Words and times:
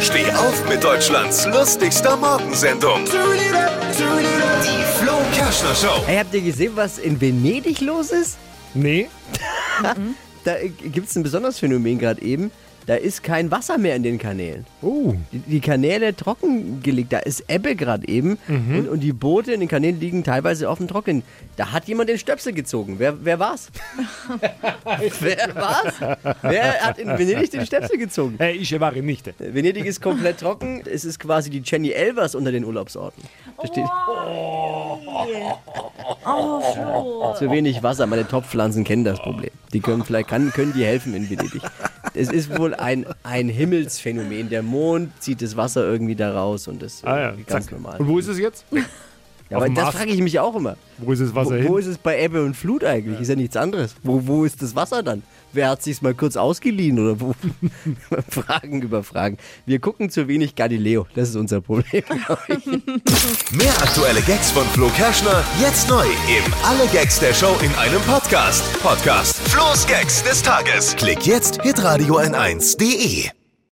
Steh 0.00 0.30
auf 0.32 0.68
mit 0.68 0.84
Deutschlands 0.84 1.46
lustigster 1.46 2.16
Morgensendung. 2.18 3.04
Die 3.06 4.84
Flo 4.98 5.14
Kerschner 5.34 5.74
Show. 5.74 6.02
Hey, 6.06 6.18
habt 6.18 6.34
ihr 6.34 6.42
gesehen, 6.42 6.72
was 6.74 6.98
in 6.98 7.18
Venedig 7.18 7.80
los 7.80 8.10
ist? 8.10 8.36
Nee. 8.74 9.08
Da 10.44 10.58
gibt 10.62 11.08
es 11.08 11.16
ein 11.16 11.24
besonderes 11.24 11.58
Phänomen 11.58 11.98
gerade 11.98 12.22
eben. 12.22 12.52
Da 12.86 12.94
ist 12.94 13.24
kein 13.24 13.50
Wasser 13.50 13.78
mehr 13.78 13.96
in 13.96 14.04
den 14.04 14.16
Kanälen. 14.18 14.64
Oh. 14.80 15.14
Die, 15.32 15.38
die 15.38 15.60
Kanäle 15.60 16.14
trockengelegt, 16.14 17.12
da 17.12 17.18
ist 17.18 17.44
Ebbe 17.48 17.74
gerade 17.74 18.06
eben 18.06 18.38
und, 18.48 18.88
und 18.88 19.00
die 19.00 19.12
Boote 19.12 19.52
in 19.52 19.60
den 19.60 19.68
Kanälen 19.68 19.98
liegen 19.98 20.22
teilweise 20.22 20.70
auf 20.70 20.78
dem 20.78 20.86
Trocknen. 20.86 21.24
Da 21.56 21.72
hat 21.72 21.88
jemand 21.88 22.10
den 22.10 22.18
Stöpsel 22.18 22.52
gezogen. 22.52 22.96
Wer, 22.98 23.24
wer 23.24 23.40
war's? 23.40 23.70
wer 25.20 25.54
war's? 25.54 25.94
Wer 26.42 26.80
hat 26.80 26.98
in 26.98 27.08
Venedig 27.08 27.50
den 27.50 27.66
Stöpsel 27.66 27.98
gezogen? 27.98 28.36
Hey, 28.38 28.56
ich 28.56 28.78
war 28.78 28.92
nicht. 28.92 29.34
Venedig 29.38 29.84
ist 29.84 30.00
komplett 30.00 30.38
trocken. 30.38 30.82
Es 30.86 31.04
ist 31.04 31.18
quasi 31.18 31.50
die 31.50 31.62
Jenny 31.64 31.90
Elvers 31.90 32.36
unter 32.36 32.52
den 32.52 32.64
Urlaubsorten. 32.64 33.22
Versteht? 33.58 33.86
Zu 37.38 37.50
wenig 37.50 37.82
Wasser. 37.82 38.06
Meine 38.06 38.28
Topfpflanzen 38.28 38.84
kennen 38.84 39.04
das 39.04 39.18
Problem. 39.18 39.50
Die 39.72 39.80
können 39.80 40.04
vielleicht 40.04 40.28
kann, 40.28 40.52
können 40.52 40.72
die 40.72 40.84
helfen 40.84 41.14
in 41.14 41.28
Venedig. 41.28 41.62
Es 42.16 42.30
ist 42.30 42.58
wohl 42.58 42.74
ein, 42.74 43.06
ein 43.22 43.48
Himmelsphänomen. 43.48 44.48
Der 44.48 44.62
Mond 44.62 45.10
zieht 45.22 45.42
das 45.42 45.56
Wasser 45.56 45.84
irgendwie 45.84 46.14
da 46.16 46.32
raus 46.32 46.66
und 46.68 46.82
das 46.82 46.94
ist 46.94 47.04
Ah 47.04 47.20
ja, 47.20 47.30
ganz 47.46 47.66
zack. 47.66 47.72
normal. 47.72 47.98
Und 48.00 48.08
wo 48.08 48.18
ist 48.18 48.28
es 48.28 48.38
jetzt? 48.38 48.64
Ja, 49.48 49.58
aber 49.58 49.68
das 49.68 49.94
frage 49.94 50.10
ich 50.10 50.20
mich 50.20 50.40
auch 50.40 50.56
immer. 50.56 50.76
Wo 50.98 51.12
ist 51.12 51.20
das 51.22 51.34
Wasser 51.34 51.50
Wo, 51.50 51.54
hin? 51.54 51.68
wo 51.68 51.76
ist 51.78 51.86
es 51.86 51.98
bei 51.98 52.20
Ebbe 52.20 52.42
und 52.44 52.56
Flut 52.56 52.82
eigentlich? 52.82 53.20
Ist 53.20 53.28
ja 53.28 53.36
nichts 53.36 53.56
anderes. 53.56 53.94
Wo, 54.02 54.26
wo 54.26 54.44
ist 54.44 54.60
das 54.60 54.74
Wasser 54.74 55.02
dann? 55.02 55.22
Wer 55.52 55.70
hat 55.70 55.82
sich's 55.82 56.02
mal 56.02 56.14
kurz 56.14 56.36
ausgeliehen 56.36 56.98
oder 56.98 57.20
wo? 57.20 57.34
Fragen 58.28 58.82
über 58.82 59.02
Fragen. 59.04 59.38
Wir 59.64 59.78
gucken 59.78 60.10
zu 60.10 60.26
wenig 60.26 60.54
Galileo. 60.56 61.06
Das 61.14 61.28
ist 61.28 61.36
unser 61.36 61.60
Problem. 61.60 62.02
Mehr 63.52 63.72
aktuelle 63.82 64.20
Gags 64.22 64.50
von 64.50 64.64
Flo 64.66 64.88
Kerschner 64.88 65.44
jetzt 65.60 65.88
neu 65.88 66.04
im 66.04 66.52
Alle 66.64 66.86
Gags 66.92 67.20
der 67.20 67.32
Show 67.32 67.56
in 67.62 67.72
einem 67.76 68.00
Podcast. 68.02 68.64
Podcast 68.82 69.36
Flo's 69.48 69.86
Gags 69.86 70.22
des 70.24 70.42
Tages. 70.42 70.96
Klick 70.96 71.24
jetzt 71.24 71.62
hitradio 71.62 72.18
n1.de. 72.18 73.35